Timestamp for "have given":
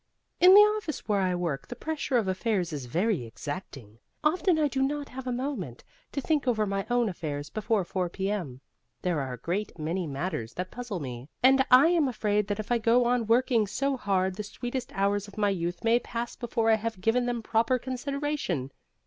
16.77-17.27